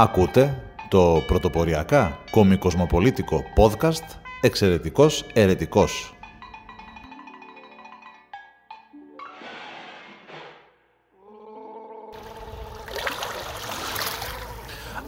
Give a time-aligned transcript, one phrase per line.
[0.00, 6.14] Ακούτε το πρωτοποριακά κομικοσμοπολίτικο podcast «Εξαιρετικός Ερετικός».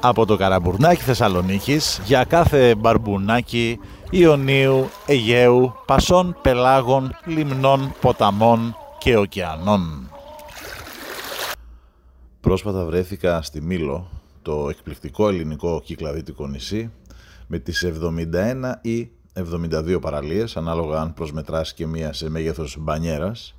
[0.00, 3.78] Από το Καραμπουρνάκι Θεσσαλονίκης για κάθε μπαρμπουνάκι
[4.10, 10.10] Ιωνίου, Αιγαίου, Πασών, Πελάγων, Λιμνών, Ποταμών και Ωκεανών.
[12.40, 16.90] Πρόσφατα βρέθηκα στη Μήλο, το εκπληκτικό ελληνικό κυκλαδίτικο νησί,
[17.46, 23.54] με τις 71 ή 72 παραλίες, ανάλογα αν προσμετράσει και μία σε μέγεθος μπανιέρας,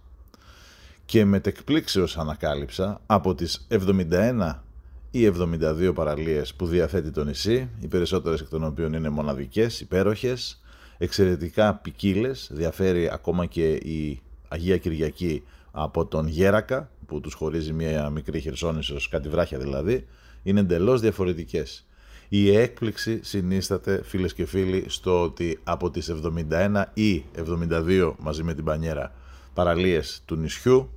[1.05, 4.63] και με τεκπλήξεως ανακάλυψα από τις 71
[5.11, 10.61] ή 72 παραλίες που διαθέτει το νησί, οι περισσότερες εκ των οποίων είναι μοναδικές, υπέροχες,
[10.97, 18.09] εξαιρετικά ποικίλες, διαφέρει ακόμα και η Αγία Κυριακή από τον Γέρακα, που τους χωρίζει μια
[18.09, 20.07] μικρή χερσόνησος, κάτι βράχια δηλαδή,
[20.43, 21.85] είναι εντελώς διαφορετικές.
[22.29, 28.53] Η έκπληξη συνίσταται, φίλες και φίλοι, στο ότι από τις 71 ή 72 μαζί με
[28.53, 29.13] την πανιέρα
[29.53, 30.89] παραλίες του νησιού,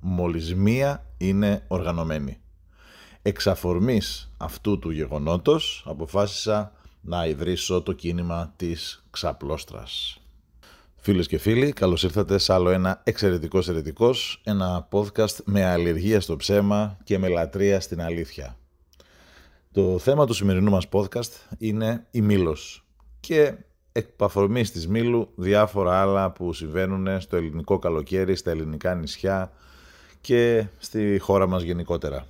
[0.00, 2.38] μόλις μία είναι οργανωμένη.
[3.22, 3.46] Εξ
[4.36, 10.20] αυτού του γεγονότος αποφάσισα να ιδρύσω το κίνημα της ξαπλώστρας.
[10.96, 16.36] Φίλες και φίλοι, καλώς ήρθατε σε άλλο ένα εξαιρετικός ερετικός, ένα podcast με αλλεργία στο
[16.36, 18.56] ψέμα και με λατρεία στην αλήθεια.
[19.76, 22.84] Το θέμα του σημερινού μας podcast είναι η Μήλος
[23.20, 23.54] και
[23.92, 29.52] εκπαφορμής της Μήλου διάφορα άλλα που συμβαίνουν στο ελληνικό καλοκαίρι, στα ελληνικά νησιά
[30.20, 32.26] και στη χώρα μας γενικότερα.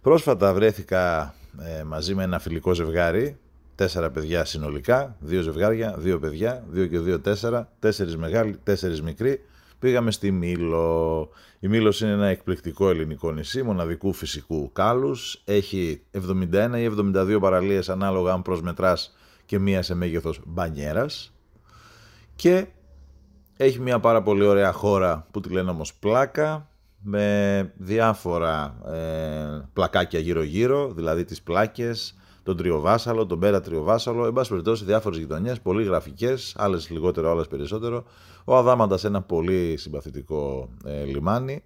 [0.00, 1.34] Πρόσφατα βρέθηκα
[1.78, 3.38] ε, μαζί με ένα φιλικό ζευγάρι,
[3.74, 9.40] τέσσερα παιδιά συνολικά, δύο ζευγάρια, δύο παιδιά, δύο και δύο τέσσερα, τέσσερις μεγάλοι, τέσσερις μικροί.
[9.78, 11.28] Πήγαμε στη Μήλο.
[11.58, 15.42] Η Μήλος είναι ένα εκπληκτικό ελληνικό νησί, μοναδικού φυσικού κάλους.
[15.44, 21.32] Έχει 71 ή 72 παραλίες ανάλογα αν προσμετράς και μία σε μέγεθος μπανιέρας.
[22.36, 22.66] Και
[23.56, 26.68] έχει μια πάρα πολύ ωραία χώρα που τη λένε όμως πλάκα,
[27.02, 34.48] με διάφορα ε, πλακάκια γύρω-γύρω, δηλαδή τις πλάκες, τον τριοβάσαλο, τον πέρα τριοβάσαλο, εν πάση
[34.50, 38.04] περιπτώσει διάφορες γειτονιές, πολύ γραφικές, άλλες λιγότερο, άλλες περισσότερο.
[38.44, 41.62] Ο Αδάμαντας ένα πολύ συμπαθητικό ε, λιμάνι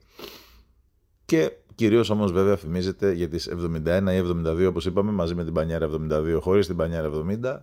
[1.24, 4.22] και κυρίως όμως βέβαια φημίζεται για τις 71 ή
[4.64, 7.10] 72 όπως είπαμε μαζί με την Πανιέρα 72 χωρίς την Πανιέρα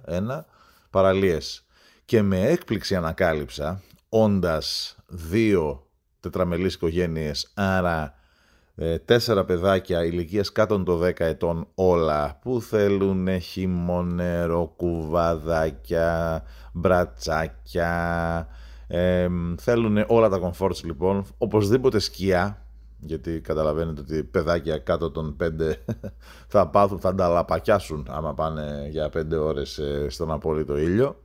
[0.07, 0.43] 71
[0.89, 1.65] παραλίες.
[2.05, 5.87] Και με έκπληξη ανακάλυψα όντας δύο
[6.19, 8.16] τετραμελείς οικογένειες, άρα ε,
[9.05, 16.43] τέσσερα παιδάκια ηλικίας κάτω των 10 ετών όλα που θέλουν χειμωνέρο, κουβαδάκια,
[16.73, 18.47] μπρατσάκια,
[18.87, 19.27] ε,
[19.57, 22.65] θέλουν όλα τα comforts λοιπόν, οπωσδήποτε σκιά,
[22.99, 25.45] γιατί καταλαβαίνετε ότι παιδάκια κάτω των 5
[26.53, 31.21] θα πάθουν, θα ανταλαπακιάσουν άμα πάνε για 5 ώρες ε, στον απόλυτο ήλιο.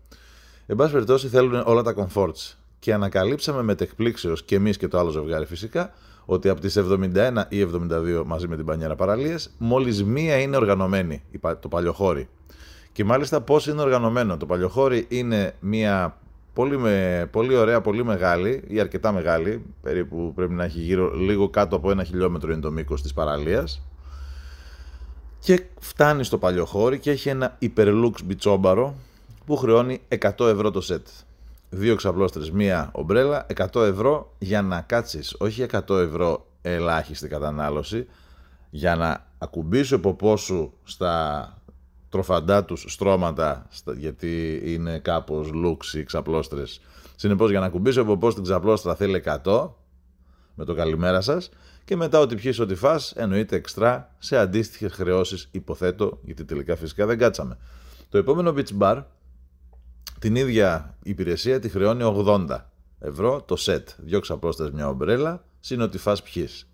[0.66, 4.98] Εν πάση περιπτώσει θέλουν όλα τα comforts και ανακαλύψαμε με τεκπλήξεως και εμείς και το
[4.98, 5.92] άλλο ζευγάρι φυσικά
[6.24, 11.22] ότι από τις 71 ή 72 μαζί με την Πανιέρα Παραλίες μόλις μία είναι οργανωμένη,
[11.60, 12.28] το παλιοχώρι.
[12.92, 14.36] Και μάλιστα πώς είναι οργανωμένο.
[14.36, 16.16] Το παλιοχώρι είναι μία
[16.52, 21.48] πολύ, με, πολύ ωραία, πολύ μεγάλη ή αρκετά μεγάλη, περίπου πρέπει να έχει γύρω λίγο
[21.48, 23.82] κάτω από ένα χιλιόμετρο είναι το μήκος της παραλίας
[25.38, 28.94] και φτάνει στο παλιοχώρι και έχει ένα υπερλούξ μπιτσόμπαρο
[29.46, 31.06] που χρεώνει 100 ευρώ το σετ
[31.74, 38.06] δύο ξαπλώστρες, μία ομπρέλα, 100 ευρώ για να κάτσεις, όχι 100 ευρώ ελάχιστη κατανάλωση,
[38.70, 41.46] για να ακουμπήσει ο ποπός σου στα
[42.08, 46.80] τροφαντά τους στρώματα, γιατί είναι κάπως λούξ οι ξαπλώστρες.
[47.16, 49.70] Συνεπώς για να ακουμπήσει ο ποπός στην ξαπλώστρα θέλει 100,
[50.54, 51.50] με το καλημέρα σας,
[51.84, 57.06] και μετά ότι πιείς ό,τι φας, εννοείται εξτρά σε αντίστοιχες χρεώσεις, υποθέτω, γιατί τελικά φυσικά
[57.06, 57.58] δεν κάτσαμε.
[58.08, 59.02] Το επόμενο beach bar
[60.22, 62.46] την ίδια υπηρεσία τη χρεώνει 80
[62.98, 63.88] ευρώ το σετ.
[63.96, 66.68] Δυο ξαπλώστες μια ομπρέλα, συν ότι φας πιείς.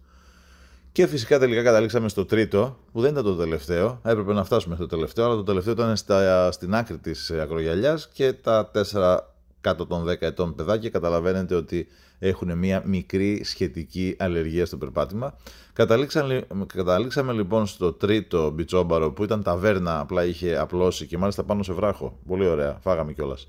[0.93, 4.01] Και φυσικά τελικά καταλήξαμε στο τρίτο, που δεν ήταν το τελευταίο.
[4.05, 8.33] Έπρεπε να φτάσουμε στο τελευταίο, αλλά το τελευταίο ήταν στα, στην άκρη της ακρογιαλιάς και
[8.33, 11.87] τα τέσσερα κάτω των 10 ετών παιδάκια καταλαβαίνετε ότι
[12.19, 15.37] έχουν μια μικρή σχετική αλλεργία στο περπάτημα.
[15.73, 21.63] Καταλήξαμε, καταλήξαμε λοιπόν στο τρίτο μπιτσόμπαρο που ήταν ταβέρνα, απλά είχε απλώσει και μάλιστα πάνω
[21.63, 22.19] σε βράχο.
[22.27, 23.49] Πολύ ωραία, φάγαμε κιόλας.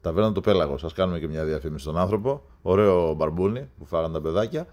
[0.00, 0.78] Ταβέρνα το πέλαγο.
[0.78, 2.42] Να κάνουμε και μια διαφήμιση στον άνθρωπο.
[2.62, 4.66] Ωραίο μπαρμπούνι που φάγανε τα παιδάκια.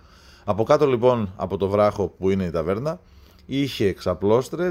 [0.44, 3.00] Από κάτω λοιπόν από το βράχο που είναι η ταβέρνα
[3.46, 4.70] είχε ξαπλώστρες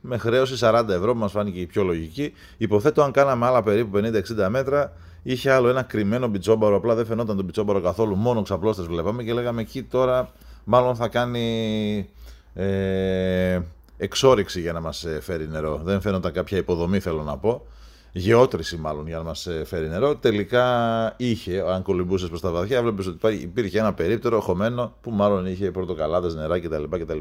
[0.00, 2.32] με χρέωση 40 ευρώ που μας φάνηκε η πιο λογική.
[2.56, 4.92] Υποθέτω αν κάναμε άλλα περίπου 50-60 μέτρα
[5.28, 9.32] Είχε άλλο ένα κρυμμένο μπιτσόμπαρο, απλά δεν φαινόταν το μπιτσόμπαρο καθόλου, μόνο ξαπλώστρες βλέπαμε και
[9.32, 10.30] λέγαμε εκεί τώρα
[10.64, 12.08] μάλλον θα κάνει
[12.54, 13.60] ε,
[13.96, 15.80] εξόριξη για να μας ε, φέρει νερό.
[15.84, 17.66] Δεν φαίνονταν κάποια υποδομή θέλω να πω.
[18.12, 20.16] Γεώτρηση μάλλον για να μας ε, φέρει νερό.
[20.16, 25.46] Τελικά είχε, αν κολυμπούσες προς τα βαθιά, βλέπεις ότι υπήρχε ένα περίπτερο χωμένο που μάλλον
[25.46, 26.84] είχε πορτοκαλάδες, νερά κτλ.
[26.90, 27.18] κτλ.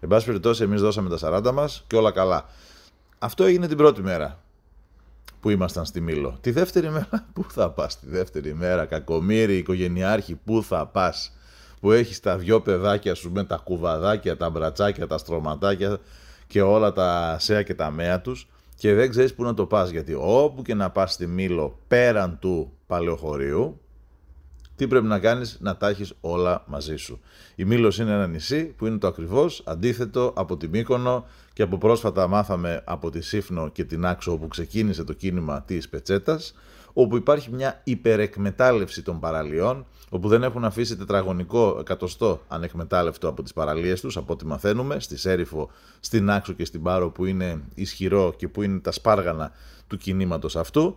[0.00, 2.44] Εν πάση περιπτώσει εμείς δώσαμε τα 40 μας και όλα καλά.
[3.18, 4.39] Αυτό έγινε την πρώτη μέρα
[5.40, 6.38] που ήμασταν στη Μήλο.
[6.40, 11.32] Τη δεύτερη μέρα, πού θα πας; Τη δεύτερη μέρα, κακομύρι, οικογενειάρχη, πού θα πας;
[11.80, 15.98] Που έχεις τα δυο παιδάκια σου με τα κουβαδάκια, τα μπρατσάκια, τα στρωματάκια
[16.46, 19.90] και όλα τα σέα και τα μέα τους και δεν ξέρεις πού να το πας
[19.90, 23.80] γιατί όπου και να πας στη Μήλο πέραν του παλαιοχωρίου
[24.80, 27.20] τι πρέπει να κάνεις; Να τα έχεις όλα μαζί σου.
[27.54, 31.26] Η Μήλος είναι ένα νησί που είναι το ακριβώς αντίθετο από τη Μύκονο
[31.60, 35.88] και από πρόσφατα μάθαμε από τη Σύφνο και την Άξο όπου ξεκίνησε το κίνημα της
[35.88, 36.54] Πετσέτας
[36.92, 43.52] όπου υπάρχει μια υπερεκμετάλλευση των παραλιών, όπου δεν έχουν αφήσει τετραγωνικό εκατοστό ανεκμετάλλευτο από τις
[43.52, 45.70] παραλίες τους, από ό,τι μαθαίνουμε, στη Σέριφο,
[46.00, 49.52] στην Άξο και στην Πάρο που είναι ισχυρό και που είναι τα σπάργανα
[49.86, 50.96] του κινήματος αυτού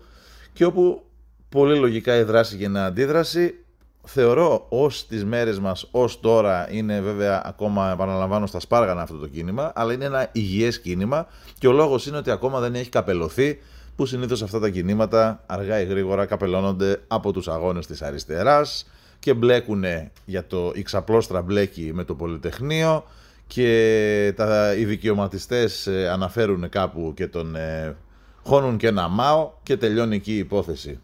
[0.53, 1.05] και όπου
[1.49, 3.62] πολύ λογικά η δράση και ένα αντίδραση
[4.05, 9.27] θεωρώ ως τις μέρες μας, ως τώρα είναι βέβαια ακόμα επαναλαμβάνω στα σπάργανα αυτό το
[9.27, 11.27] κίνημα, αλλά είναι ένα υγιές κίνημα
[11.57, 13.59] και ο λόγος είναι ότι ακόμα δεν έχει καπελωθεί
[13.95, 18.89] που συνήθως αυτά τα κινήματα αργά ή γρήγορα καπελώνονται από τους αγώνες της αριστεράς
[19.19, 19.83] και μπλέκουν
[20.25, 23.03] για το Ιξαπλώστρα μπλέκει με το Πολυτεχνείο
[23.47, 27.95] και τα, οι δικαιωματιστές ε, αναφέρουν κάπου και τον ε,
[28.43, 30.99] χώνουν και ένα μάο και τελειώνει εκεί η υπόθεση.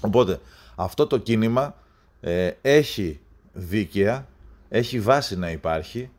[0.00, 0.40] Οπότε
[0.74, 1.74] αυτό το κίνημα
[2.20, 3.20] ε, έχει
[3.52, 4.26] δίκαια,
[4.68, 6.10] έχει βάση να υπάρχει,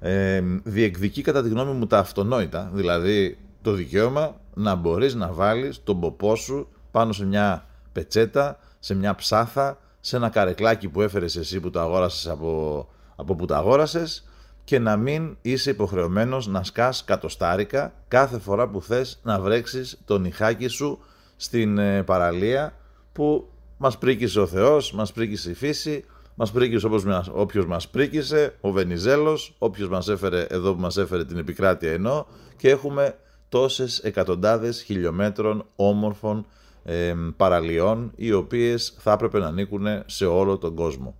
[0.00, 5.80] ε, διεκδικεί κατά τη γνώμη μου τα αυτονόητα, δηλαδή το δικαίωμα να μπορείς να βάλεις
[5.84, 11.36] τον ποπό σου πάνω σε μια πετσέτα, σε μια ψάθα, σε ένα καρεκλάκι που έφερες
[11.36, 14.28] εσύ που το αγόρασες από, από που το αγόρασες
[14.64, 20.18] και να μην είσαι υποχρεωμένος να σκάς κατοστάρικα κάθε φορά που θες να βρέξεις το
[20.18, 20.98] νυχάκι σου
[21.36, 22.74] στην ε, παραλία
[23.12, 23.48] που
[23.84, 26.04] μας πρίκησε ο Θεός, μας πρίκησε η φύση,
[26.34, 30.96] μας πρίκησε όπως μας, όποιος μας πρίκησε, ο Βενιζέλος, όποιος μας έφερε εδώ που μας
[30.96, 32.26] έφερε την επικράτεια ενώ
[32.56, 36.46] και έχουμε τόσες εκατοντάδες χιλιόμετρων όμορφων
[36.84, 41.16] ε, παραλιών οι οποίες θα έπρεπε να ανήκουν σε όλο τον κόσμο.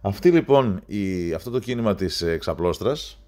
[0.00, 3.18] Αυτή λοιπόν, η, αυτό το κίνημα της εξαπλώστρας,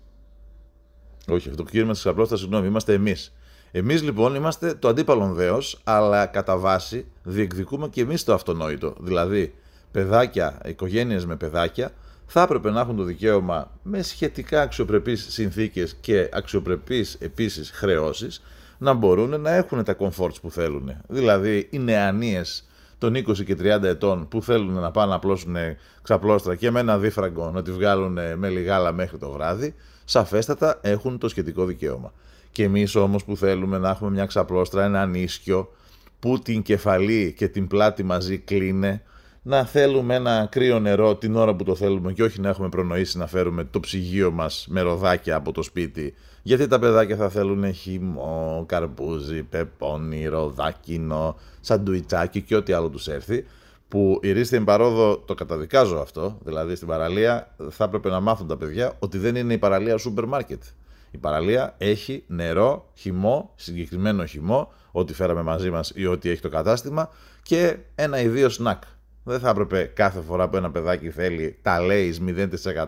[1.28, 3.32] όχι αυτό το κίνημα της εξαπλώστρας, συγγνώμη, είμαστε εμείς.
[3.72, 8.94] Εμείς λοιπόν είμαστε το αντίπαλον δέος, αλλά κατά βάση διεκδικούμε και εμείς το αυτονόητο.
[9.00, 9.54] Δηλαδή,
[9.90, 11.92] παιδάκια, οικογένειες με παιδάκια,
[12.26, 18.42] θα έπρεπε να έχουν το δικαίωμα με σχετικά αξιοπρεπείς συνθήκες και αξιοπρεπείς επίσης χρεώσεις
[18.78, 20.92] να μπορούν να έχουν τα comforts που θέλουν.
[21.08, 22.64] Δηλαδή οι νεανίες
[22.98, 25.56] των 20 και 30 ετών που θέλουν να πάνε να απλώσουν
[26.02, 29.74] ξαπλώστρα και με ένα δίφραγκο να τη βγάλουν με λιγάλα μέχρι το βράδυ,
[30.04, 32.12] σαφέστατα έχουν το σχετικό δικαίωμα.
[32.50, 35.72] Και εμείς όμως που θέλουμε να έχουμε μια ξαπλώστρα, ένα νίσιο
[36.18, 39.02] που την κεφαλή και την πλάτη μαζί κλείνε,
[39.42, 43.18] να θέλουμε ένα κρύο νερό την ώρα που το θέλουμε και όχι να έχουμε προνοήσει
[43.18, 46.14] να φέρουμε το ψυγείο μας με ροδάκια από το σπίτι.
[46.42, 53.44] Γιατί τα παιδάκια θα θέλουν χυμό, καρπούζι, πεπόνι, ροδάκινο, σαντουιτσάκι και ό,τι άλλο τους έρθει.
[53.88, 58.56] Που η στην παρόδο το καταδικάζω αυτό, δηλαδή στην παραλία θα έπρεπε να μάθουν τα
[58.56, 60.62] παιδιά ότι δεν είναι η παραλία σούπερ μάρκετ.
[61.10, 66.48] Η παραλία έχει νερό, χυμό, συγκεκριμένο χυμό, ό,τι φέραμε μαζί μας ή ό,τι έχει το
[66.48, 67.10] κατάστημα
[67.42, 68.82] και ένα ή δύο σνακ.
[69.24, 72.14] Δεν θα έπρεπε κάθε φορά που ένα παιδάκι θέλει τα λέει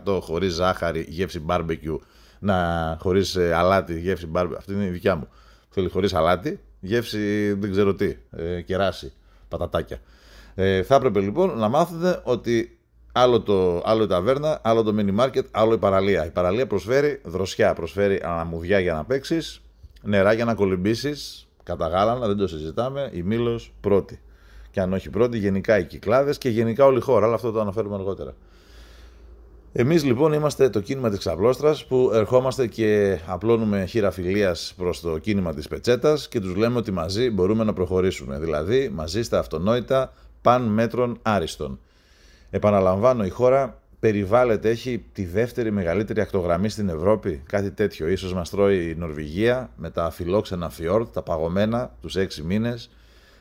[0.06, 1.98] 0% χωρίς ζάχαρη, γεύση barbecue,
[2.38, 4.54] να χωρίς ε, αλάτι, γεύση barbecue.
[4.56, 5.28] Αυτή είναι η δικιά μου.
[5.68, 9.12] Θέλει χωρίς αλάτι, γεύση δεν ξέρω τι, ε, κεράσι,
[9.48, 10.00] πατατάκια.
[10.54, 12.78] Ε, θα έπρεπε λοιπόν να μάθετε ότι
[13.12, 16.26] άλλο, το, άλλο η ταβέρνα, άλλο το mini market, άλλο η παραλία.
[16.26, 19.62] Η παραλία προσφέρει δροσιά, προσφέρει αναμουδιά για να παίξεις,
[20.02, 24.20] νερά για να κολυμπήσεις, κατά γάλανα, δεν το συζητάμε, η Μήλος πρώτη
[24.72, 27.60] και αν όχι πρώτη, γενικά οι κυκλάδες και γενικά όλη η χώρα, αλλά αυτό το
[27.60, 28.34] αναφέρουμε αργότερα.
[29.72, 35.18] Εμείς λοιπόν είμαστε το κίνημα της Ξαπλώστρας που ερχόμαστε και απλώνουμε χείρα φιλίας προς το
[35.18, 40.12] κίνημα της Πετσέτας και τους λέμε ότι μαζί μπορούμε να προχωρήσουμε, δηλαδή μαζί στα αυτονόητα
[40.42, 41.78] παν μέτρων άριστον.
[42.54, 48.08] Επαναλαμβάνω, η χώρα περιβάλλεται, έχει τη δεύτερη μεγαλύτερη ακτογραμμή στην Ευρώπη, κάτι τέτοιο.
[48.08, 52.90] Ίσως μας τρώει η Νορβηγία με τα φιλόξενα φιόρτ, τα παγωμένα, τους έξι μήνες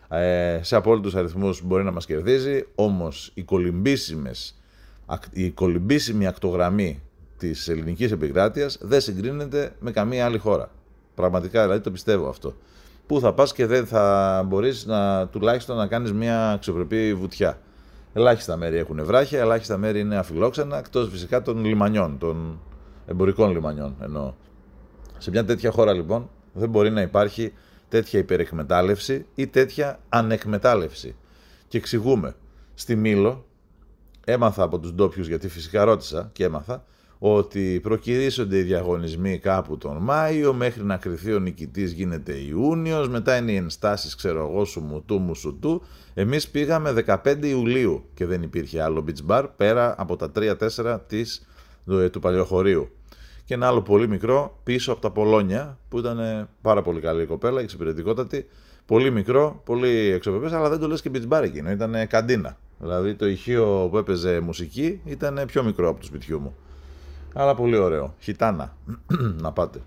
[0.10, 4.62] ε, σε απόλυτους αριθμούς μπορεί να μας κερδίζει, όμως οι κολυμπήσιμες,
[5.32, 7.02] η κολυμπήσιμη ακτογραμμή
[7.38, 10.72] της ελληνικής επικράτειας δεν συγκρίνεται με καμία άλλη χώρα.
[11.16, 12.56] Πραγματικά, δηλαδή το πιστεύω αυτό.
[13.08, 17.60] Πού θα πας και δεν θα μπορείς να, τουλάχιστον να κάνεις μια αξιοπρεπή βουτιά.
[18.14, 22.60] Ελάχιστα μέρη έχουν βράχια, ελάχιστα μέρη είναι αφιλόξενα, εκτός φυσικά των λιμανιών, των
[23.08, 24.34] εμπορικών λιμανιών εννοώ.
[25.18, 27.54] Σε μια τέτοια χώρα λοιπόν δεν μπορεί να υπάρχει
[27.90, 31.16] τέτοια υπερεκμετάλλευση ή τέτοια ανεκμετάλλευση.
[31.68, 32.36] Και εξηγούμε.
[32.74, 33.46] Στη Μήλο
[34.26, 36.86] έμαθα από τους ντόπιους γιατί φυσικά ρώτησα και έμαθα
[37.24, 43.38] ότι προκυρήσονται οι διαγωνισμοί κάπου τον Μάιο, μέχρι να κρυθεί ο νικητής γίνεται Ιούνιος, μετά
[43.38, 45.84] είναι οι ενστάσεις, ξέρω εγώ, σου μου του μου σου του.
[46.14, 51.48] Εμείς πήγαμε 15 Ιουλίου και δεν υπήρχε άλλο beach bar πέρα από τα 3-4 της,
[51.90, 52.90] ε, του παλιοχωρίου.
[53.46, 57.26] Και ένα άλλο πολύ μικρό πίσω από τα Πολόνια, που ήταν πάρα πολύ καλή η
[57.26, 58.48] κοπέλα, εξυπηρετικότατη.
[58.86, 62.58] Πολύ μικρό, πολύ εξωπρεπές, αλλά δεν το λες και beach bar εκείνο, ήταν καντίνα.
[62.80, 66.56] Δηλαδή το ηχείο που έπαιζε μουσική ήταν πιο μικρό από το σπιτιού μου.
[67.34, 68.16] Αλλά πολύ ωραίο.
[68.20, 68.76] Χιτάνα.
[69.42, 69.80] να πάτε.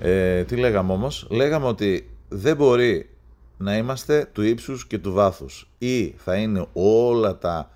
[0.00, 3.10] Ε, τι λέγαμε όμως; Λέγαμε ότι δεν μπορεί
[3.56, 5.70] να είμαστε του ύψους και του βάθους.
[5.78, 7.68] Ή θα είναι όλα τα...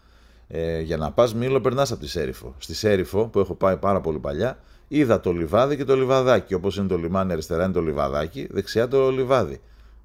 [0.49, 2.55] Ε, για να πας Μήλο περνάς από τη Σέριφο.
[2.59, 6.55] Στη Σέριφο που έχω πάει πάρα πολύ παλιά είδα το λιβάδι και το λιβαδάκι.
[6.55, 9.61] Όπως είναι το λιμάνι αριστερά είναι το λιβαδάκι, δεξιά το λιβάδι.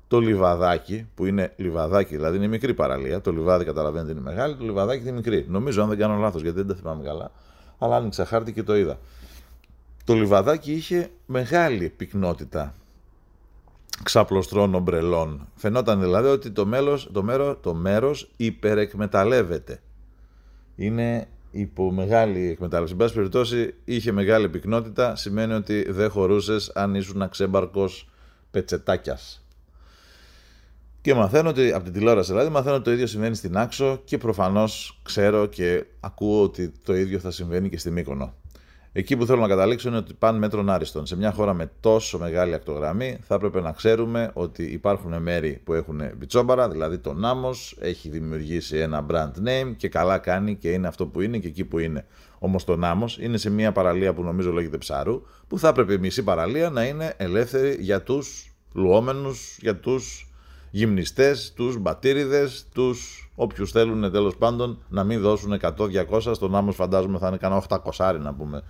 [0.08, 3.22] Το λιβαδάκι, που είναι λιβαδάκι, δηλαδή είναι μικρή παραλία.
[3.22, 5.46] Το λιβάδι καταλαβαίνετε είναι μεγάλη, το λιβαδάκι είναι μικρή.
[5.50, 7.32] Νομίζω, αν δεν κάνω λάθος, γιατί δεν τα θυμάμαι καλά,
[7.84, 9.00] αλλά άνοιξα χάρτη και το είδα.
[10.06, 12.74] Το λιβαδάκι είχε μεγάλη πυκνότητα
[14.04, 15.48] ξαπλωστρών ομπρελών.
[15.56, 19.82] Φαινόταν δηλαδή ότι το, μέλος, το, μέρο, το μέρος υπερεκμεταλλεύεται.
[20.75, 22.94] Είναι υπό μεγάλη εκμετάλλευση.
[22.94, 28.10] Εν πάση περιπτώσει είχε μεγάλη πυκνότητα, σημαίνει ότι δεν χωρούσες αν ήσουν αξέμπαρκος
[28.52, 29.43] πετσετάκιας.
[31.03, 34.17] Και μαθαίνω ότι, από την τηλεόραση δηλαδή, μαθαίνω ότι το ίδιο συμβαίνει στην Άξο και
[34.17, 38.33] προφανώς ξέρω και ακούω ότι το ίδιο θα συμβαίνει και στη Μύκονο.
[38.91, 41.05] Εκεί που θέλω να καταλήξω είναι ότι πάνε μέτρων άριστον.
[41.05, 45.74] Σε μια χώρα με τόσο μεγάλη ακτογραμμή θα έπρεπε να ξέρουμε ότι υπάρχουν μέρη που
[45.74, 50.88] έχουν μπιτσόμπαρα, δηλαδή το Νάμος έχει δημιουργήσει ένα brand name και καλά κάνει και είναι
[50.88, 52.05] αυτό που είναι και εκεί που είναι.
[52.39, 55.98] Όμως το Νάμος είναι σε μια παραλία που νομίζω λέγεται Ψάρου, που θα έπρεπε η
[55.98, 60.27] μισή παραλία να είναι ελεύθερη για τους λουόμενους, για τους
[60.75, 67.18] γυμνιστές, τους μπατήριδες, τους όποιους θέλουν τέλος πάντων να μην δώσουν 100-200, στον άμμος φαντάζομαι
[67.18, 67.63] θα είναι κανένα
[67.98, 68.63] 800 να πούμε.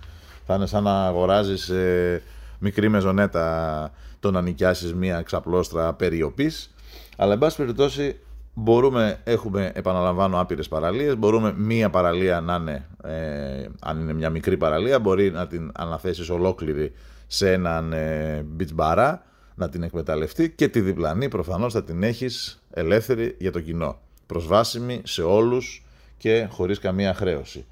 [0.46, 2.22] Θα είναι σαν να αγοράζεις ε,
[2.58, 6.74] μικρή μεζονέτα το να νοικιάσεις μία ξαπλώστρα περιοπής.
[7.16, 8.16] Αλλά εν πάση περιπτώσει
[8.54, 14.56] μπορούμε, έχουμε επαναλαμβάνω άπειρες παραλίες, μπορούμε μία παραλία να είναι, ε, αν είναι μια μικρή
[14.56, 16.92] παραλία, μπορεί να την αναθέσεις ολόκληρη
[17.26, 19.16] σε έναν ε, beach bar,
[19.54, 23.98] να την εκμεταλλευτεί και τη διπλανή προφανώς θα την έχεις ελεύθερη για το κοινό.
[24.26, 25.84] Προσβάσιμη σε όλους
[26.16, 27.64] και χωρίς καμία χρέωση.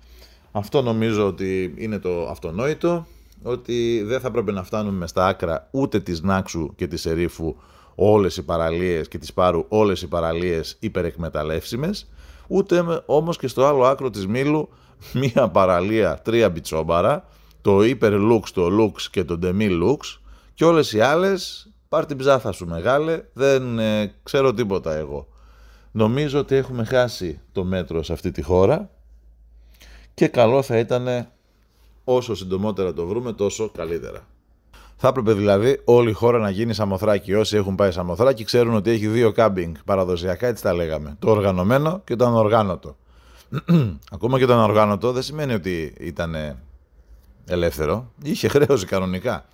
[0.52, 3.06] Αυτό νομίζω ότι είναι το αυτονόητο,
[3.42, 7.56] ότι δεν θα πρέπει να φτάνουμε στα άκρα ούτε της Νάξου και της Ερήφου
[7.94, 12.08] όλες οι παραλίες και τις Πάρου όλες οι παραλίες υπερεκμεταλλεύσιμες,
[12.48, 14.68] ούτε όμως και στο άλλο άκρο της Μήλου
[15.12, 17.24] μία παραλία τρία μπιτσόμπαρα,
[17.62, 19.96] το Hyper το Lux και το Demi Lux
[20.54, 25.28] και όλες οι άλλες Πάρ την ψάθα σου μεγάλε, δεν ε, ξέρω τίποτα εγώ.
[25.92, 28.90] Νομίζω ότι έχουμε χάσει το μέτρο σε αυτή τη χώρα
[30.14, 31.26] και καλό θα ήταν
[32.04, 34.26] όσο συντομότερα το βρούμε τόσο καλύτερα.
[34.96, 37.34] Θα έπρεπε δηλαδή όλη η χώρα να γίνει Σαμοθράκη.
[37.34, 41.16] Όσοι έχουν πάει Σαμοθράκη ξέρουν ότι έχει δύο κάμπινγκ παραδοσιακά, έτσι τα λέγαμε.
[41.18, 42.96] Το οργανωμένο και το ανοργάνωτο.
[44.14, 46.56] Ακόμα και το ανοργάνωτο δεν σημαίνει ότι ήταν
[47.46, 48.12] ελεύθερο.
[48.22, 49.44] Είχε χρέωση κανονικά.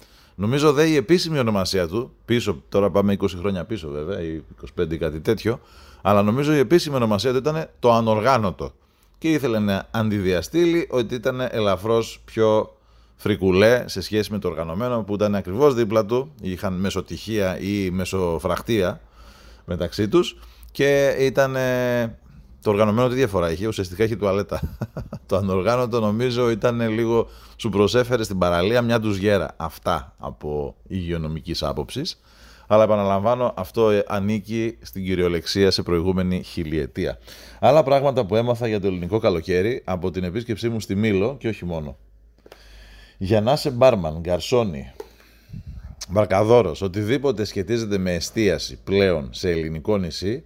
[0.40, 4.42] Νομίζω δε η επίσημη ονομασία του, πίσω, τώρα πάμε 20 χρόνια πίσω βέβαια, ή
[4.80, 5.60] 25 κάτι τέτοιο,
[6.02, 8.72] αλλά νομίζω η επίσημη ονομασία του ήταν το ανοργάνωτο.
[9.18, 12.76] Και ήθελε να αντιδιαστήλει ότι ήταν ελαφρώς πιο
[13.16, 19.00] φρικουλέ σε σχέση με το οργανωμένο που ήταν ακριβώς δίπλα του, είχαν μεσοτυχία ή μεσοφραχτία
[19.64, 20.36] μεταξύ τους
[20.72, 21.56] και ήταν
[22.62, 24.60] το οργανωμένο τι διαφορά είχε, ουσιαστικά έχει τουαλέτα.
[25.26, 29.54] το ανοργάνωτο νομίζω ήταν λίγο, σου προσέφερε στην παραλία μια του γέρα.
[29.56, 32.20] Αυτά από υγειονομικής άποψης.
[32.70, 37.18] Αλλά επαναλαμβάνω, αυτό ανήκει στην κυριολεξία σε προηγούμενη χιλιετία.
[37.60, 41.48] Άλλα πράγματα που έμαθα για το ελληνικό καλοκαίρι από την επίσκεψή μου στη Μήλο και
[41.48, 41.96] όχι μόνο.
[43.18, 44.92] Για να είσαι μπάρμαν, γκαρσόνι,
[46.08, 50.44] μπαρκαδόρος, οτιδήποτε σχετίζεται με εστίαση πλέον σε ελληνικό νησί,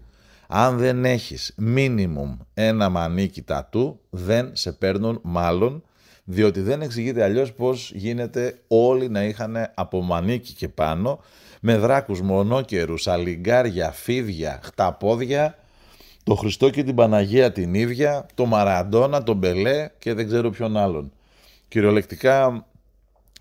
[0.55, 5.83] αν δεν έχεις minimum ένα μανίκι τατού, δεν σε παίρνουν μάλλον,
[6.25, 11.21] διότι δεν εξηγείται αλλιώς πώς γίνεται όλοι να είχαν από μανίκι και πάνω,
[11.61, 15.59] με δράκους μονόκερους, αλιγκάρια, φίδια, χταπόδια,
[16.25, 20.77] το Χριστό και την Παναγία την ίδια, το Μαραντόνα, τον Μπελέ και δεν ξέρω ποιον
[20.77, 21.13] άλλον.
[21.69, 22.67] Κυριολεκτικά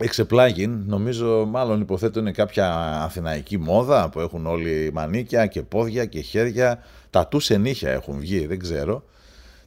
[0.01, 6.19] εξεπλάγει, νομίζω μάλλον υποθέτω είναι κάποια αθηναϊκή μόδα που έχουν όλοι μανίκια και πόδια και
[6.19, 9.03] χέρια, τα του σε νύχια έχουν βγει, δεν ξέρω.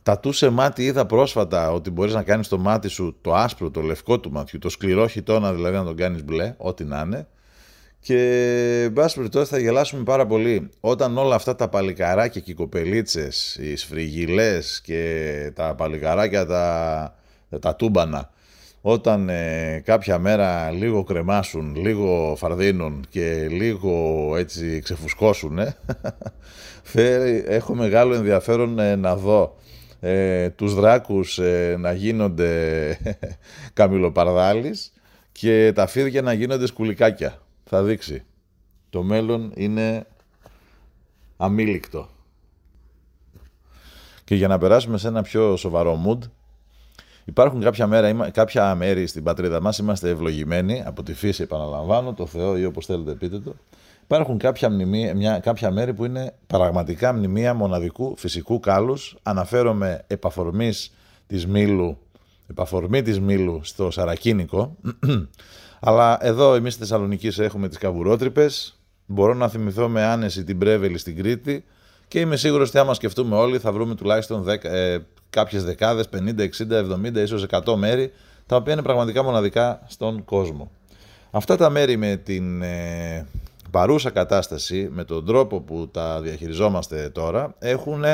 [0.02, 3.80] Τατούς σε μάτι είδα πρόσφατα ότι μπορείς να κάνεις το μάτι σου το άσπρο, το
[3.80, 7.26] λευκό του μάτιου, το σκληρό χιτόνα δηλαδή να τον κάνεις μπλε, ό,τι να είναι.
[8.00, 8.18] Και
[8.84, 13.56] εν πάση περιπτώσει θα γελάσουμε πάρα πολύ όταν όλα αυτά τα παλικαράκια και οι κοπελίτσες,
[13.60, 17.14] οι σφριγιλές και τα παλικαράκια τα,
[17.60, 18.30] τα τούμπανα
[18.86, 25.76] όταν ε, κάποια μέρα λίγο κρεμάσουν, λίγο φαρδίνουν και λίγο έτσι ξεφουσκώσουν, ε,
[27.46, 29.56] έχω μεγάλο ενδιαφέρον ε, να δω
[30.00, 32.98] ε, τους δράκους ε, να γίνονται
[33.72, 34.92] καμιλοπαρδάλεις
[35.32, 37.42] και τα φίδια να γίνονται σκουλικάκια.
[37.64, 38.24] Θα δείξει.
[38.90, 40.06] Το μέλλον είναι
[41.36, 42.08] αμήλικτο.
[44.24, 46.30] Και για να περάσουμε σε ένα πιο σοβαρό mood,
[47.24, 52.26] Υπάρχουν κάποια, μέρα, κάποια μέρη στην πατρίδα μας, είμαστε ευλογημένοι από τη φύση, επαναλαμβάνω, το
[52.26, 53.54] Θεό ή όπως θέλετε πείτε το.
[54.04, 59.16] Υπάρχουν κάποια, μνημεία, μια, κάποια μέρη που είναι πραγματικά μνημεία μοναδικού φυσικού κάλους.
[59.22, 60.92] Αναφέρομαι επαφορμής
[61.26, 61.98] της Μήλου,
[62.50, 64.76] επαφορμή της Μήλου στο Σαρακίνικο.
[65.86, 68.78] Αλλά εδώ εμείς στη Θεσσαλονίκη έχουμε τις καβουρότρυπες.
[69.06, 71.64] Μπορώ να θυμηθώ με άνεση την Πρέβελη στην Κρήτη.
[72.08, 74.98] Και είμαι σίγουρος ότι άμα σκεφτούμε όλοι θα βρούμε τουλάχιστον 10, ε,
[75.34, 78.12] κάποιες δεκάδες, 50, 60, 70, ίσως 100 μέρη,
[78.46, 80.70] τα οποία είναι πραγματικά μοναδικά στον κόσμο.
[81.30, 83.26] Αυτά τα μέρη με την ε,
[83.70, 88.04] παρούσα κατάσταση, με τον τρόπο που τα διαχειριζόμαστε τώρα, έχουν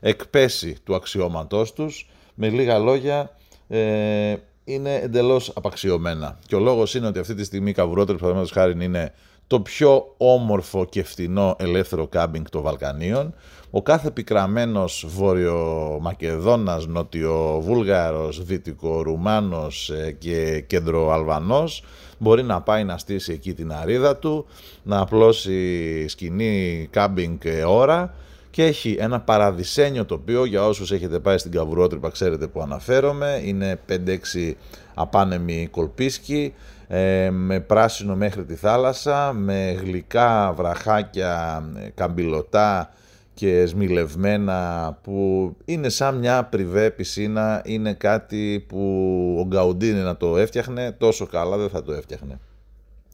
[0.00, 3.30] εκπέσει του αξιώματός τους, με λίγα λόγια
[3.68, 6.38] ε, είναι εντελώς απαξιωμένα.
[6.46, 9.12] Και ο λόγος είναι ότι αυτή τη στιγμή η Καβουρότερη, παραδείγματος χάρη, είναι
[9.46, 13.34] το πιο όμορφο και φθηνό ελεύθερο κάμπινγκ των Βαλκανίων,
[13.76, 21.84] ο κάθε πικραμένος Βόρειο-Μακεδόνας, Νότιο-Βούλγαρος, Δυτικο-Ρουμάνος ε, και Κέντρο-Αλβανός
[22.18, 24.46] μπορεί να πάει να στήσει εκεί την αρίδα του,
[24.82, 28.14] να απλώσει σκηνή κάμπινγκ ώρα
[28.50, 33.80] και έχει ένα παραδεισένιο τοπίο για όσους έχετε πάει στην Καβουρότρυπα ξέρετε που αναφέρομαι είναι
[33.88, 34.52] 5-6
[34.94, 36.54] απάνεμοι κολπίσκοι
[36.88, 42.90] ε, με πράσινο μέχρι τη θάλασσα με γλυκά βραχάκια ε, καμπυλωτά
[43.36, 48.80] και σμιλευμένα που είναι σαν μια πριβέ πισίνα, είναι κάτι που
[49.40, 52.38] ο Γκαουντίνη να το έφτιαχνε, τόσο καλά δεν θα το έφτιαχνε.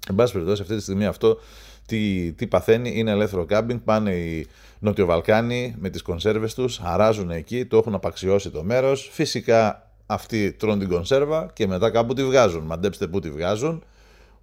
[0.08, 1.38] Εν πάση περιπτώσει αυτή τη στιγμή αυτό
[1.86, 4.46] τι, τι παθαίνει, είναι ελεύθερο κάμπινγκ, πάνε οι
[4.78, 10.78] Νοτιοβαλκάνοι με τις κονσέρβες τους, αράζουν εκεί, το έχουν απαξιώσει το μέρος, φυσικά αυτοί τρώνε
[10.78, 13.84] την κονσέρβα και μετά κάπου τη βγάζουν, μαντέψτε πού τη βγάζουν,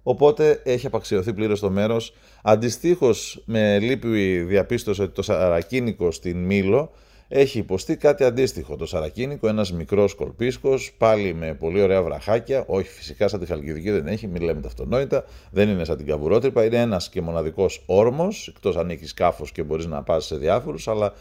[0.02, 2.14] Οπότε έχει απαξιωθεί πλήρως το μέρος.
[2.42, 6.90] Αντιστοίχως, με λύπη διαπίστωσε ότι το σαρακίνικο στην Μήλο
[7.32, 8.76] έχει υποστεί κάτι αντίστοιχο.
[8.76, 12.64] Το σαρακίνικο, ένας μικρός κολπίσκος, πάλι με πολύ ωραία βραχάκια.
[12.66, 15.24] Όχι, φυσικά σαν τη Χαλκιδική δεν έχει, μην λέμε τα αυτονόητα.
[15.50, 16.64] Δεν είναι σαν την Καβουρότρυπα.
[16.64, 20.88] Είναι ένας και μοναδικός όρμος, εκτός αν έχεις σκάφος και μπορείς να πας σε διάφορους.
[20.88, 21.12] Αλλά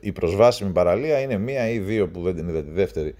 [0.00, 3.14] η προσβάσιμη παραλία είναι μία ή δύο που δεν την είδα τη δεύτερη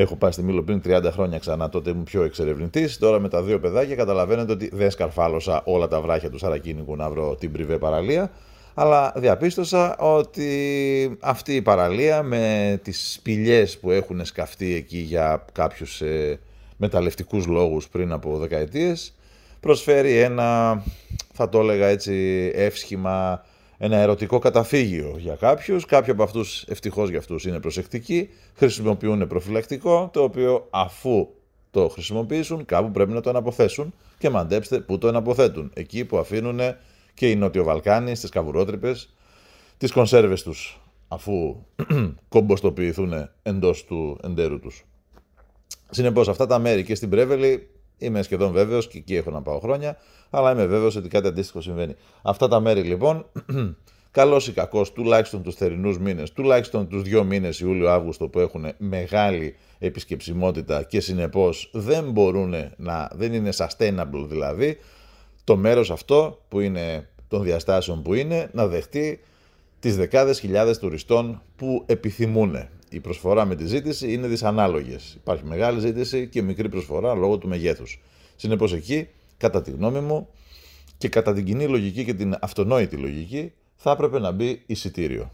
[0.00, 2.98] Έχω πάει στη Μήλο πριν 30 χρόνια ξανά, τότε ήμουν πιο εξερευνητής.
[2.98, 7.10] Τώρα με τα δύο παιδάκια καταλαβαίνετε ότι δεν σκαρφάλωσα όλα τα βράχια του Σαρακίνικου να
[7.10, 8.30] βρω την πριβέ παραλία.
[8.74, 16.00] Αλλά διαπίστωσα ότι αυτή η παραλία με τις σπηλιές που έχουν σκαφτεί εκεί για κάποιους
[16.00, 16.38] ε,
[16.76, 19.14] μεταλλευτικούς λόγους πριν από δεκαετίες
[19.60, 20.82] προσφέρει ένα,
[21.32, 23.44] θα το έλεγα έτσι, εύσχημα
[23.82, 25.84] ένα ερωτικό καταφύγιο για κάποιους.
[25.84, 31.28] Κάποιοι από αυτούς, ευτυχώς για αυτούς, είναι προσεκτικοί, χρησιμοποιούν προφυλακτικό, το οποίο αφού
[31.70, 35.70] το χρησιμοποιήσουν, κάπου πρέπει να το αναποθέσουν και μαντέψτε πού το αναποθέτουν.
[35.74, 36.60] Εκεί που αφήνουν
[37.14, 39.14] και οι Νοτιοβαλκάνοι στις καβουρότρυπες
[39.76, 41.56] τις κονσέρβες τους, αφού
[42.28, 44.84] κομποστοποιηθούν εντός του εντέρου τους.
[45.90, 47.68] Συνεπώς αυτά τα μέρη και στην Πρέβελη
[48.00, 49.96] είμαι σχεδόν βέβαιος και εκεί έχω να πάω χρόνια
[50.30, 51.94] αλλά είμαι βέβαιος ότι κάτι αντίστοιχο συμβαίνει.
[52.22, 53.26] Αυτά τα μέρη λοιπόν,
[54.10, 59.56] καλός ή κακός, τουλάχιστον τους θερινούς μήνες, τουλάχιστον τους δύο μήνες Ιούλιο-Αύγουστο που έχουν μεγάλη
[59.78, 64.78] επισκεψιμότητα και συνεπώς δεν μπορούν να, δεν είναι sustainable δηλαδή,
[65.44, 69.20] το μέρος αυτό που είναι των διαστάσεων που είναι να δεχτεί
[69.80, 72.68] τις δεκάδες χιλιάδες τουριστών που επιθυμούν.
[72.90, 75.14] Η προσφορά με τη ζήτηση είναι δυσανάλογες.
[75.20, 78.00] Υπάρχει μεγάλη ζήτηση και μικρή προσφορά λόγω του μεγέθους.
[78.36, 80.28] Συνεπώς εκεί κατά τη γνώμη μου,
[80.98, 85.30] και κατά την κοινή λογική και την αυτονόητη λογική, θα έπρεπε να μπει εισιτήριο.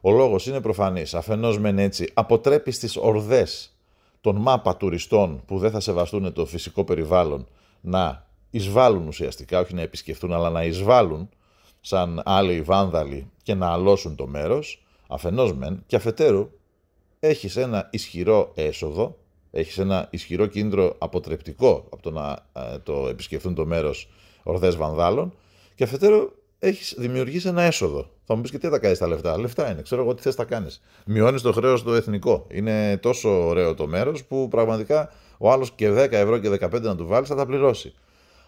[0.00, 1.14] Ο λόγος είναι προφανής.
[1.14, 3.76] Αφενός μεν έτσι αποτρέπει στις ορδές
[4.20, 7.46] των μάπα τουριστών που δεν θα σεβαστούν το φυσικό περιβάλλον
[7.80, 11.28] να εισβάλλουν ουσιαστικά, όχι να επισκεφτούν, αλλά να εισβάλλουν
[11.80, 16.50] σαν άλλοι βάνδαλοι και να αλώσουν το μέρος, αφενός μεν, και αφετέρου
[17.26, 19.16] έχεις ένα ισχυρό έσοδο
[19.58, 24.08] έχεις ένα ισχυρό κίνδυνο αποτρεπτικό από το να ε, το επισκεφθούν το μέρος
[24.42, 25.34] ορδές βανδάλων.
[25.74, 28.10] Και αφετέρου έχεις δημιουργήσει ένα έσοδο.
[28.24, 29.38] Θα μου πεις και τι θα τα κάνεις τα λεφτά.
[29.38, 30.82] Λεφτά είναι, ξέρω εγώ τι θες τα κάνεις.
[31.06, 32.46] Μειώνεις το χρέος το εθνικό.
[32.50, 36.96] Είναι τόσο ωραίο το μέρος που πραγματικά ο άλλος και 10 ευρώ και 15 να
[36.96, 37.94] του βάλεις θα τα πληρώσει.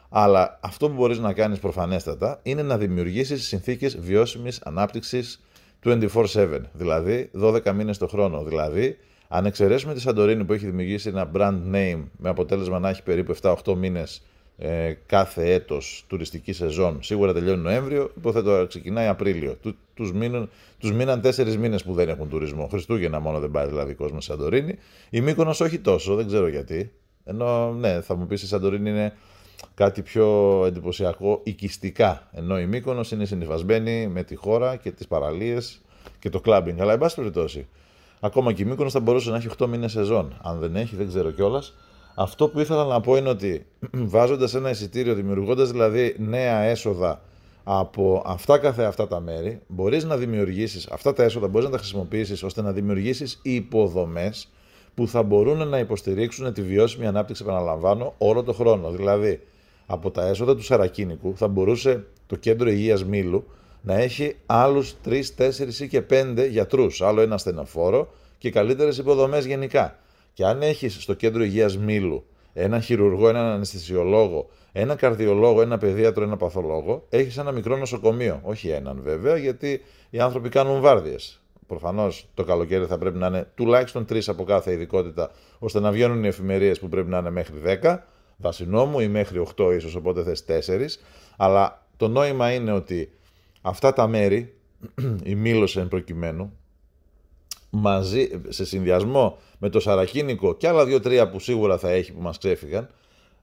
[0.08, 5.40] Αλλά αυτό που μπορείς να κάνεις προφανέστατα είναι να δημιουργήσεις συνθήκες βιώσιμης ανάπτυξης
[5.84, 6.60] 24-7.
[6.72, 8.42] Δηλαδή 12 μήνες το χρόνο.
[8.42, 8.96] Δηλαδή,
[9.28, 13.36] αν εξαιρέσουμε τη Σαντορίνη που έχει δημιουργήσει ένα brand name με αποτέλεσμα να έχει περίπου
[13.42, 14.22] 7-8 μήνες
[14.60, 17.02] ε, κάθε έτος τουριστική σεζόν.
[17.02, 19.54] Σίγουρα τελειώνει Νοέμβριο, υποθέτω ξεκινάει Απρίλιο.
[19.62, 22.66] Του, τους, μείνουν, τους μείναν τέσσερις μήνες που δεν έχουν τουρισμό.
[22.66, 24.78] Χριστούγεννα μόνο δεν πάει δηλαδή κόσμος Σαντορίνη.
[25.10, 26.92] Η Μύκονος όχι τόσο, δεν ξέρω γιατί.
[27.24, 29.16] Ενώ ναι, θα μου πεις η Σαντορίνη είναι
[29.74, 32.28] κάτι πιο εντυπωσιακό οικιστικά.
[32.32, 35.80] Ενώ η Μύκονος είναι συνηθισμένη με τη χώρα και τις παραλίες
[36.18, 36.80] και το κλάμπινγκ.
[36.80, 37.66] Αλλά εν πάση περιπτώσει,
[38.20, 40.38] ακόμα και η Μύκονος θα μπορούσε να έχει 8 μήνες σεζόν.
[40.42, 41.74] Αν δεν έχει, δεν ξέρω κιόλας.
[42.14, 43.66] Αυτό που ήθελα να πω είναι ότι
[44.14, 47.20] βάζοντας ένα εισιτήριο, δημιουργώντας δηλαδή νέα έσοδα
[47.64, 51.78] από αυτά καθε αυτά τα μέρη, μπορείς να δημιουργήσεις αυτά τα έσοδα, μπορείς να τα
[51.78, 54.48] χρησιμοποιήσεις ώστε να δημιουργήσεις υποδομές
[54.98, 58.90] που θα μπορούν να υποστηρίξουν τη βιώσιμη ανάπτυξη, επαναλαμβάνω, όλο το χρόνο.
[58.90, 59.40] Δηλαδή,
[59.86, 63.44] από τα έσοδα του Σαρακίνικου θα μπορούσε το κέντρο υγείας Μήλου
[63.82, 68.08] να έχει άλλους 3, 4 ή και 5 γιατρούς, άλλο ένα στενοφόρο
[68.38, 69.98] και καλύτερες υποδομές γενικά.
[70.32, 76.24] Και αν έχεις στο κέντρο υγείας Μήλου ένα χειρουργό, έναν αναισθησιολόγο, ένα καρδιολόγο, ένα παιδίατρο,
[76.24, 78.40] ένα παθολόγο, έχεις ένα μικρό νοσοκομείο.
[78.42, 79.80] Όχι έναν βέβαια, γιατί
[80.10, 81.40] οι άνθρωποι κάνουν βάρδιες.
[81.68, 86.24] Προφανώς το καλοκαίρι θα πρέπει να είναι τουλάχιστον τρεις από κάθε ειδικότητα, ώστε να βγαίνουν
[86.24, 87.98] οι εφημερίες που πρέπει να είναι μέχρι 10
[88.36, 90.98] βάσει νόμου ή μέχρι 8 ίσως, οπότε θες 4.
[91.36, 93.12] Αλλά το νόημα είναι ότι
[93.60, 94.54] αυτά τα μέρη,
[95.22, 96.56] η Μήλωση εν προκειμένου,
[97.70, 102.38] μαζί, σε συνδυασμό με το Σαρακίνικο και άλλα δύο-τρία που σίγουρα θα έχει που μας
[102.38, 102.88] ξέφυγαν,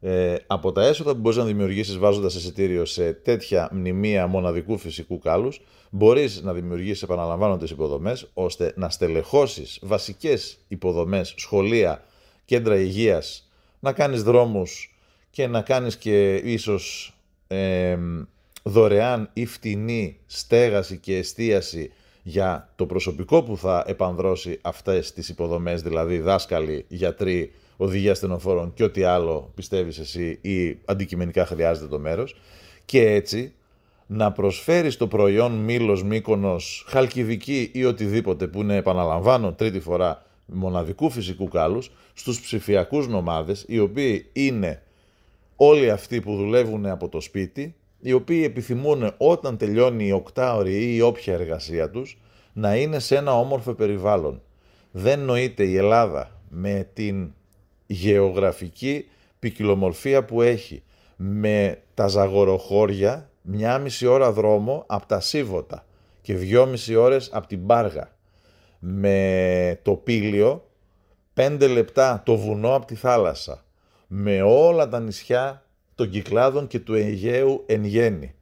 [0.07, 5.19] ε, από τα έσοδα που μπορείς να δημιουργήσεις βάζοντας εισιτήριο σε τέτοια μνημεία μοναδικού φυσικού
[5.19, 12.03] κάλους, μπορείς να δημιουργήσεις, επαναλαμβάνω, τις υποδομές, ώστε να στελεχώσεις βασικές υποδομές, σχολεία,
[12.45, 14.95] κέντρα υγείας, να κάνεις δρόμους
[15.29, 17.13] και να κάνεις και ίσως
[17.47, 17.97] ε,
[18.63, 21.91] δωρεάν ή φτηνή στέγαση και εστίαση
[22.27, 28.83] για το προσωπικό που θα επανδρώσει αυτές τις υποδομές, δηλαδή δάσκαλοι, γιατροί, οδηγία ασθενοφόρων και
[28.83, 32.35] ό,τι άλλο πιστεύεις εσύ ή αντικειμενικά χρειάζεται το μέρος.
[32.85, 33.53] Και έτσι
[34.07, 41.09] να προσφέρεις το προϊόν Μήλος, Μύκονος, Χαλκιδική ή οτιδήποτε που είναι επαναλαμβάνω τρίτη φορά μοναδικού
[41.09, 44.81] φυσικού κάλους στους ψηφιακούς νομάδες οι οποίοι είναι
[45.55, 47.75] όλοι αυτοί που δουλεύουν από το σπίτι
[48.05, 52.17] οι οποίοι επιθυμούν όταν τελειώνει η οκτάωρη ή η όποια εργασία τους
[52.53, 54.41] να είναι σε ένα όμορφο περιβάλλον.
[54.91, 57.33] Δεν νοείται η Ελλάδα με την
[57.85, 59.05] γεωγραφική
[59.39, 60.83] ποικιλομορφία που έχει,
[61.15, 65.85] με τα ζαγοροχώρια, μια μισή ώρα δρόμο από τα Σίβωτα
[66.21, 68.11] και δυόμιση ώρες από την Πάργα,
[68.79, 70.69] με το Πήλιο,
[71.33, 73.65] πέντε λεπτά το βουνό από τη θάλασσα,
[74.07, 75.64] με όλα τα νησιά
[75.95, 78.33] των Κυκλάδων και του Αιγαίου εν γέννη,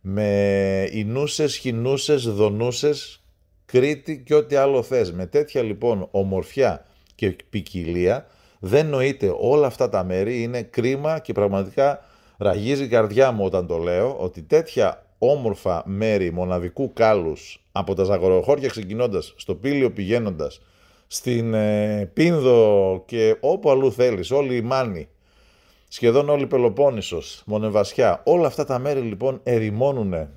[0.00, 3.22] με Ινούσες, Χινούσες, Δονούσες,
[3.64, 5.12] Κρήτη και ό,τι άλλο θες.
[5.12, 8.26] Με τέτοια λοιπόν ομορφιά και ποικιλία
[8.58, 12.04] δεν νοείται όλα αυτά τα μέρη, είναι κρίμα και πραγματικά
[12.38, 18.04] ραγίζει η καρδιά μου όταν το λέω, ότι τέτοια όμορφα μέρη μοναδικού κάλους από τα
[18.04, 20.60] Ζαγοροχώρια ξεκινώντας, στο Πήλιο πηγαίνοντας,
[21.06, 25.08] στην ε, Πίνδο και όπου αλλού θέλεις, όλη η Μάνη,
[25.94, 30.28] σχεδόν όλη η Πελοπόννησος, Μονεβασιά, όλα αυτά τα μέρη λοιπόν ερημώνουν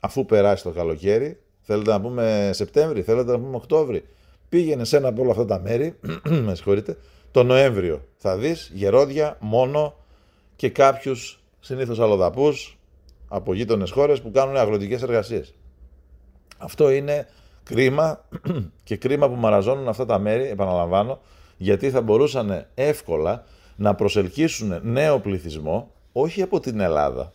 [0.00, 1.40] αφού περάσει το καλοκαίρι.
[1.60, 4.04] Θέλετε να πούμε Σεπτέμβρη, θέλετε να πούμε Οκτώβρη.
[4.48, 5.98] Πήγαινε σε ένα από όλα αυτά τα μέρη,
[6.46, 6.96] με συγχωρείτε,
[7.30, 8.04] το Νοέμβριο.
[8.16, 9.94] Θα δεις γερόδια μόνο
[10.56, 12.78] και κάποιους συνήθως αλλοδαπούς
[13.28, 15.54] από γείτονες χώρες που κάνουν αγροτικές εργασίες.
[16.58, 17.28] Αυτό είναι
[17.62, 18.24] κρίμα
[18.84, 21.20] και κρίμα που μαραζώνουν αυτά τα μέρη, επαναλαμβάνω,
[21.56, 23.44] γιατί θα μπορούσαν εύκολα
[23.78, 27.32] να προσελκύσουν νέο πληθυσμό, όχι από την Ελλάδα,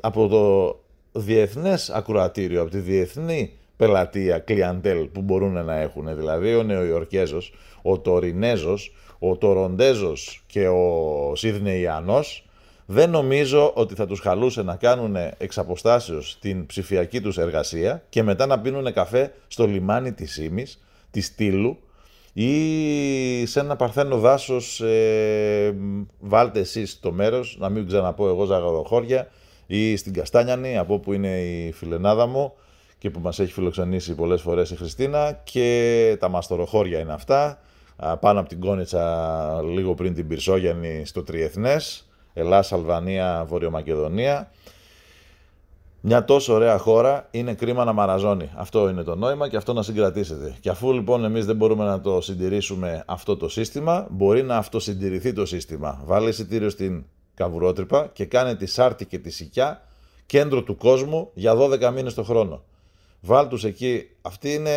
[0.00, 0.76] από το
[1.20, 6.16] διεθνές ακροατήριο, από τη διεθνή πελατεία, κλιαντέλ που μπορούν να έχουν.
[6.16, 12.48] Δηλαδή ο Νεοϊορκέζος, ο Τωρινέζος, ο Τοροντέζος και ο Σίδνεϊανός
[12.86, 18.22] δεν νομίζω ότι θα τους χαλούσε να κάνουν εξ αποστάσεως την ψηφιακή τους εργασία και
[18.22, 21.78] μετά να πίνουν καφέ στο λιμάνι της Σίμης, της Τήλου
[22.38, 25.76] ή σε ένα παρθένο δάσος ε,
[26.20, 29.28] βάλτε εσείς το μέρος, να μην ξαναπώ εγώ ζαγαροχώρια
[29.66, 32.52] ή στην Καστάνιανη από όπου είναι η φιλενάδα μου
[32.98, 37.60] και που μας έχει φιλοξενήσει πολλές φορές η Χριστίνα και τα μαστοροχώρια είναι αυτά
[38.20, 44.50] πάνω από την Κόνιτσα λίγο πριν την Πυρσόγιανη στο Τριεθνές Ελλάς, Αλβανία, Βορειομακεδονία
[46.00, 48.50] Μια τόσο ωραία χώρα είναι κρίμα να μαραζώνει.
[48.54, 50.56] Αυτό είναι το νόημα και αυτό να συγκρατήσετε.
[50.60, 55.32] Και αφού λοιπόν εμείς δεν μπορούμε να το συντηρήσουμε αυτό το σύστημα, μπορεί να αυτοσυντηρηθεί
[55.32, 56.02] το σύστημα.
[56.04, 57.04] Βάλε εισιτήριο στην
[57.34, 59.82] καβουρότρυπα και κάνε τη Σάρτη και τη Σικιά
[60.26, 62.62] κέντρο του κόσμου για 12 μήνες το χρόνο.
[63.20, 64.02] Βάλ τους εκεί.
[64.22, 64.70] Αυτοί είναι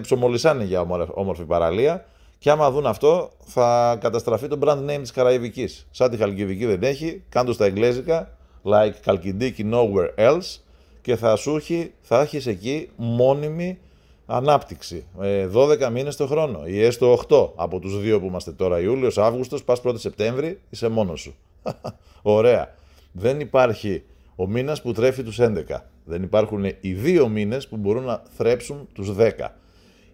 [0.00, 2.04] ψωμολισάνε για όμορφη παραλία.
[2.38, 5.86] Και άμα δουν αυτό, θα καταστραφεί το brand name της Καραϊβικής.
[5.90, 10.60] Σαν τη Χαλκιδική δεν έχει, κάντος στα εγγλέζικα, like Καλκιδική nowhere else,
[11.02, 13.78] και θα σου έχει, θα έχεις εκεί μόνιμη
[14.26, 15.06] ανάπτυξη.
[15.52, 19.18] 12 ε, μήνες το χρόνο ή έστω 8 από τους δύο που είμαστε τώρα, Ιούλιος,
[19.18, 21.34] Αύγουστος, πας 1 Σεπτέμβρη, είσαι μόνος σου.
[22.22, 22.74] Ωραία.
[23.12, 24.02] Δεν υπάρχει
[24.36, 25.62] ο μήνας που τρέφει τους 11.
[26.04, 29.30] Δεν υπάρχουν οι δύο μήνες που μπορούν να θρέψουν τους 10.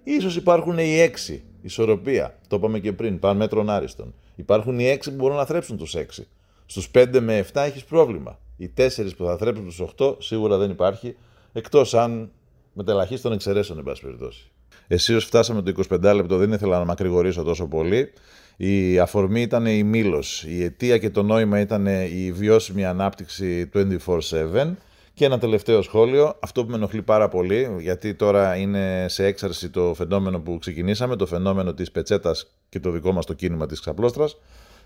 [0.04, 2.38] Ίσως υπάρχουν οι 6, ισορροπία.
[2.48, 4.14] Το είπαμε και πριν, πάνε μέτρων άριστον.
[4.36, 6.26] Υπάρχουν οι 6 που μπορούν να θρέψουν τους 6.
[6.70, 8.38] Στους 5 με 7 έχεις πρόβλημα.
[8.56, 11.16] Οι 4 που θα θρέψουν τους 8 σίγουρα δεν υπάρχει,
[11.52, 12.30] εκτός αν
[12.72, 14.50] μετελαχίστων εξαιρέσεων, εν πάση περιπτώσει.
[14.86, 18.12] Εσεί φτάσαμε το 25 λεπτό, δεν ήθελα να μακρηγορήσω τόσο πολύ.
[18.56, 20.44] Η αφορμή ήταν η Μήλος.
[20.44, 24.76] Η αιτία και το νόημα ήταν η βιώσιμη ανάπτυξη 24-7.
[25.14, 29.70] Και ένα τελευταίο σχόλιο, αυτό που με ενοχλεί πάρα πολύ, γιατί τώρα είναι σε έξαρση
[29.70, 33.80] το φαινόμενο που ξεκινήσαμε, το φαινόμενο της πετσέτας και το δικό μας το κίνημα της
[33.80, 34.36] ξαπλώστρας,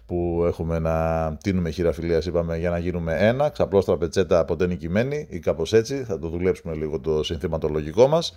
[0.07, 5.39] που έχουμε να τίνουμε χειραφιλία, είπαμε, για να γίνουμε ένα, ξαπλώστρα πετσέτα ποτέ νικημένη ή
[5.39, 8.37] κάπως έτσι, θα το δουλέψουμε λίγο το συνθηματολογικό μας.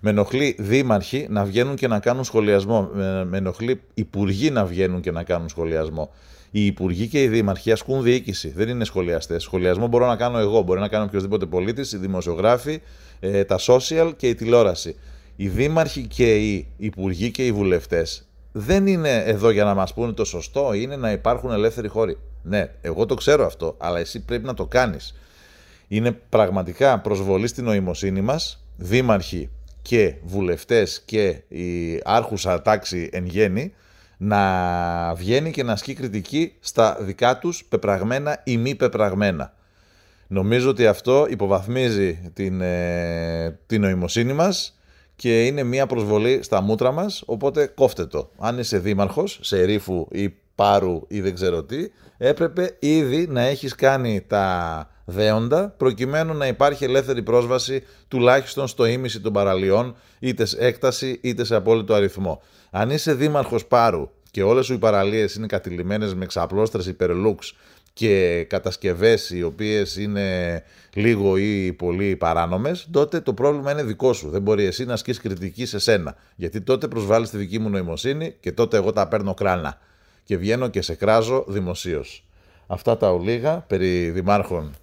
[0.00, 2.88] Με ενοχλεί δήμαρχοι να βγαίνουν και να κάνουν σχολιασμό.
[3.24, 6.10] Με ενοχλεί υπουργοί να βγαίνουν και να κάνουν σχολιασμό.
[6.50, 8.48] Οι υπουργοί και οι δήμαρχοι ασκούν διοίκηση.
[8.56, 9.42] Δεν είναι σχολιαστές.
[9.42, 12.80] Σχολιασμό μπορώ να κάνω εγώ, μπορεί να κάνω οποιοδήποτε πολίτης, οι δημοσιογράφοι,
[13.20, 14.96] ε, τα social και η τηλεόραση.
[15.36, 20.12] Οι δήμαρχοι και οι υπουργοί και οι βουλευτές δεν είναι εδώ για να μας πούνε
[20.12, 22.18] το σωστό, είναι να υπάρχουν ελεύθεροι χώροι.
[22.42, 25.14] Ναι, εγώ το ξέρω αυτό, αλλά εσύ πρέπει να το κάνεις.
[25.88, 29.50] Είναι πραγματικά προσβολή στην νοημοσύνη μας, δήμαρχοι
[29.82, 33.72] και βουλευτές και η άρχουσα τάξη εν γέννη
[34.16, 39.54] να βγαίνει και να ασκεί κριτική στα δικά τους πεπραγμένα ή μη πεπραγμένα.
[40.26, 44.79] Νομίζω ότι αυτό υποβαθμίζει την, ε, την νοημοσύνη μας
[45.20, 48.30] και είναι μια προσβολή στα μούτρα μας, οπότε κόφτε το.
[48.38, 53.74] Αν είσαι δήμαρχος, σε ρήφου ή πάρου ή δεν ξέρω τι, έπρεπε ήδη να έχεις
[53.74, 60.58] κάνει τα δέοντα προκειμένου να υπάρχει ελεύθερη πρόσβαση τουλάχιστον στο ίμιση των παραλιών είτε σε
[60.58, 62.42] έκταση είτε σε απόλυτο αριθμό.
[62.70, 67.54] Αν είσαι δήμαρχος Πάρου και όλες σου οι παραλίες είναι κατηλημένες με ξαπλώστρες υπερλούξ
[67.92, 70.62] και κατασκευές οι οποίες είναι
[70.94, 74.28] λίγο ή πολύ παράνομες, τότε το πρόβλημα είναι δικό σου.
[74.30, 76.16] Δεν μπορεί εσύ να ασκείς κριτική σε σένα.
[76.36, 79.78] Γιατί τότε προσβάλλεις τη δική μου νοημοσύνη και τότε εγώ τα παίρνω κράνα.
[80.24, 82.24] Και βγαίνω και σε κράζω δημοσίως.
[82.66, 84.74] Αυτά τα ολίγα περί δημάρχων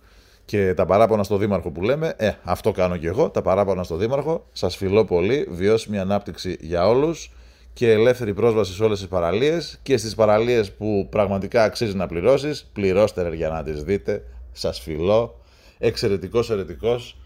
[0.45, 3.95] και τα παράπονα στο Δήμαρχο που λέμε, ε, αυτό κάνω και εγώ, τα παράπονα στο
[3.95, 4.47] Δήμαρχο.
[4.51, 7.31] Σας φιλώ πολύ, βιώσιμη ανάπτυξη για όλους
[7.77, 12.69] και ελεύθερη πρόσβαση σε όλες τις παραλίες και στις παραλίες που πραγματικά αξίζει να πληρώσεις,
[12.73, 14.23] πληρώστε για να τις δείτε.
[14.51, 15.39] Σας φιλώ,
[15.77, 17.17] εξαιρετικός, ερετικός,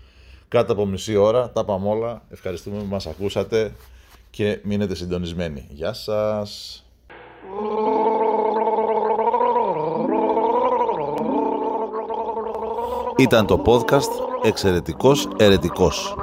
[0.48, 2.22] κάτω από μισή ώρα, τα πάμε όλα.
[2.30, 3.72] Ευχαριστούμε που μας ακούσατε
[4.30, 5.68] και μείνετε συντονισμένοι.
[5.70, 6.84] Γεια σας!
[13.18, 16.16] Ήταν το podcast «Εξαιρετικός Ερετικός».